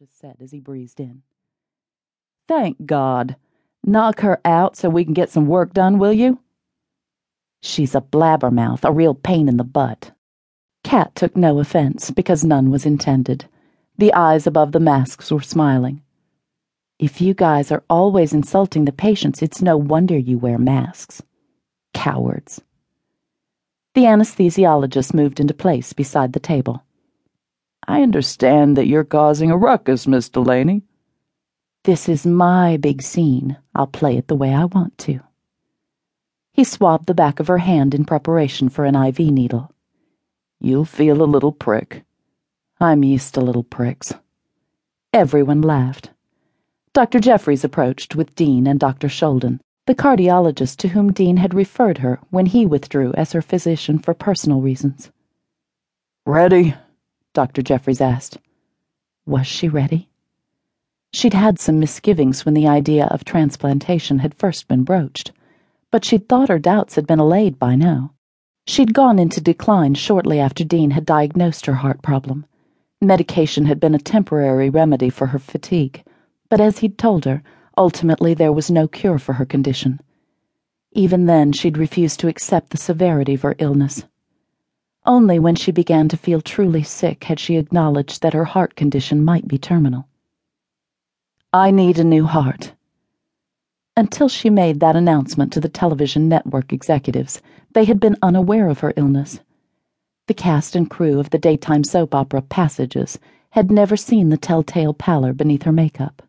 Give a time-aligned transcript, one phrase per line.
[0.00, 1.22] pathologist said as he breezed in.
[2.48, 3.36] Thank God.
[3.84, 6.38] Knock her out so we can get some work done, will you?
[7.60, 10.12] She's a blabbermouth, a real pain in the butt.
[10.84, 13.44] Cat took no offense because none was intended.
[13.98, 16.02] The eyes above the masks were smiling.
[16.98, 21.22] If you guys are always insulting the patients, it's no wonder you wear masks.
[21.92, 22.62] Cowards.
[23.94, 26.82] The anesthesiologist moved into place beside the table.
[27.86, 30.82] I understand that you're causing a ruckus, Miss Delaney.
[31.84, 33.56] This is my big scene.
[33.74, 35.20] I'll play it the way I want to.
[36.52, 39.72] He swabbed the back of her hand in preparation for an IV needle.
[40.60, 42.04] You'll feel a little prick.
[42.80, 44.12] I'm used to little pricks.
[45.12, 46.10] Everyone laughed.
[46.92, 47.18] Dr.
[47.18, 49.08] Jeffries approached with Dean and Dr.
[49.08, 53.98] Sholden, the cardiologist to whom Dean had referred her when he withdrew as her physician
[53.98, 55.10] for personal reasons.
[56.26, 56.74] Ready?
[57.32, 57.62] Dr.
[57.62, 58.38] Jeffries asked.
[59.24, 60.08] Was she ready?
[61.12, 65.30] She'd had some misgivings when the idea of transplantation had first been broached,
[65.90, 68.14] but she'd thought her doubts had been allayed by now.
[68.66, 72.46] She'd gone into decline shortly after Dean had diagnosed her heart problem.
[73.00, 76.04] Medication had been a temporary remedy for her fatigue,
[76.48, 77.42] but as he'd told her,
[77.76, 80.00] ultimately there was no cure for her condition.
[80.92, 84.04] Even then, she'd refused to accept the severity of her illness.
[85.06, 89.24] Only when she began to feel truly sick had she acknowledged that her heart condition
[89.24, 90.06] might be terminal.
[91.52, 92.74] I need a new heart.
[93.96, 97.40] Until she made that announcement to the television network executives,
[97.72, 99.40] they had been unaware of her illness.
[100.26, 103.18] The cast and crew of the daytime soap opera Passages
[103.50, 106.22] had never seen the telltale pallor beneath her makeup.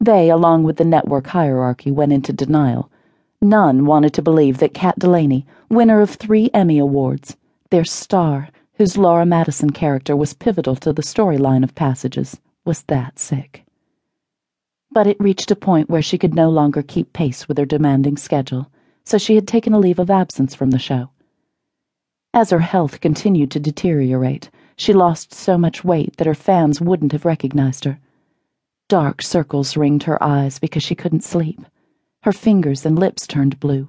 [0.00, 2.90] They, along with the network hierarchy, went into denial.
[3.40, 7.36] None wanted to believe that Cat Delaney, winner of three Emmy Awards,
[7.70, 13.18] their star, whose Laura Madison character was pivotal to the storyline of Passages, was that
[13.18, 13.64] sick
[14.92, 18.16] but it reached a point where she could no longer keep pace with her demanding
[18.16, 18.70] schedule,
[19.04, 21.10] so she had taken a leave of absence from the show.
[22.34, 27.12] As her health continued to deteriorate, she lost so much weight that her fans wouldn't
[27.12, 28.00] have recognized her.
[28.88, 31.60] Dark circles ringed her eyes because she couldn't sleep.
[32.22, 33.88] Her fingers and lips turned blue.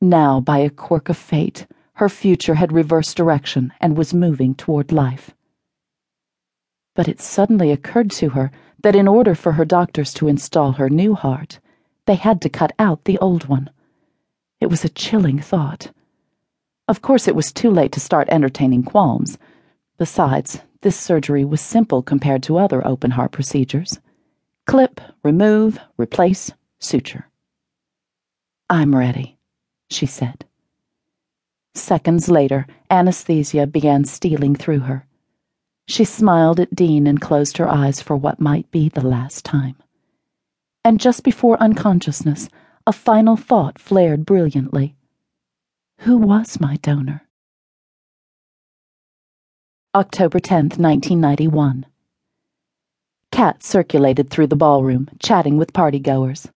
[0.00, 4.90] Now, by a quirk of fate, her future had reversed direction and was moving toward
[4.90, 5.30] life.
[6.94, 8.50] But it suddenly occurred to her
[8.82, 11.60] that in order for her doctors to install her new heart,
[12.06, 13.70] they had to cut out the old one.
[14.60, 15.90] It was a chilling thought.
[16.86, 19.38] Of course, it was too late to start entertaining qualms.
[19.96, 24.00] Besides, this surgery was simple compared to other open heart procedures
[24.66, 27.28] clip, remove, replace, suture.
[28.70, 29.38] I'm ready,
[29.90, 30.44] she said.
[31.74, 35.06] Seconds later, anesthesia began stealing through her.
[35.86, 39.76] She smiled at Dean and closed her eyes for what might be the last time.
[40.84, 42.48] And just before unconsciousness,
[42.86, 44.94] a final thought flared brilliantly.
[46.00, 47.26] Who was my donor?
[49.94, 51.86] October 10th, 1991.
[53.30, 56.48] Cat circulated through the ballroom, chatting with partygoers.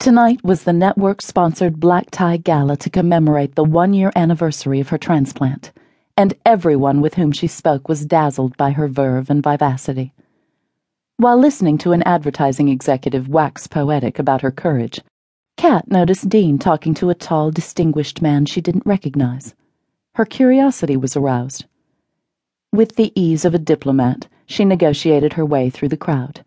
[0.00, 4.90] Tonight was the network sponsored black tie gala to commemorate the one year anniversary of
[4.90, 5.72] her transplant
[6.18, 10.12] and everyone with whom she spoke was dazzled by her verve and vivacity.
[11.16, 15.00] While listening to an advertising executive wax poetic about her courage,
[15.56, 19.54] Cat noticed Dean talking to a tall, distinguished man she didn't recognize.
[20.16, 21.66] Her curiosity was aroused.
[22.72, 26.44] With the ease of a diplomat, she negotiated her way through the crowd.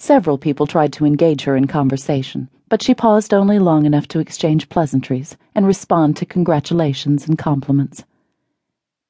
[0.00, 4.20] Several people tried to engage her in conversation, but she paused only long enough to
[4.20, 8.04] exchange pleasantries and respond to congratulations and compliments.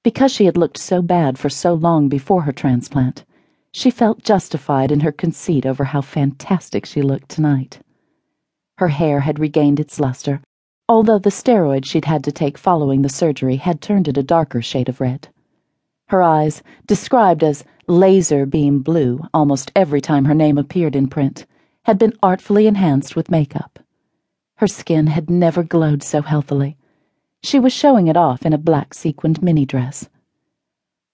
[0.03, 3.25] Because she had looked so bad for so long before her transplant,
[3.71, 7.81] she felt justified in her conceit over how fantastic she looked tonight.
[8.79, 10.41] Her hair had regained its luster,
[10.89, 14.63] although the steroid she'd had to take following the surgery had turned it a darker
[14.63, 15.29] shade of red.
[16.09, 21.47] Her eyes, described as laser beam blue almost every time her name appeared in print,
[21.85, 23.79] had been artfully enhanced with makeup.
[24.59, 26.77] Her skin had never glowed so healthily
[27.43, 30.09] she was showing it off in a black sequined mini dress.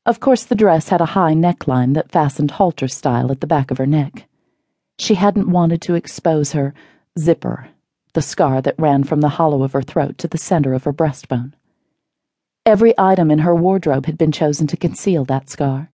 [0.06, 3.70] Of course, the dress had a high neckline that fastened halter style at the back
[3.70, 4.26] of her neck.
[4.98, 6.74] She hadn't wanted to expose her
[7.18, 7.68] zipper,
[8.12, 10.92] the scar that ran from the hollow of her throat to the center of her
[10.92, 11.52] breastbone.
[12.66, 15.90] Every item in her wardrobe had been chosen to conceal that scar.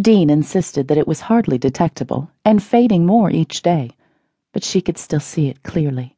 [0.00, 3.90] Dean insisted that it was hardly detectable and fading more each day,
[4.52, 6.16] but she could still see it clearly.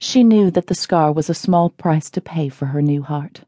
[0.00, 3.42] She knew that the scar was a small price to pay for her new heart.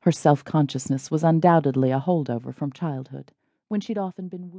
[0.00, 3.32] Her self consciousness was undoubtedly a holdover from childhood,
[3.68, 4.58] when she'd often been wounded.